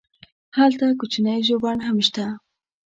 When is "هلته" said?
0.57-0.85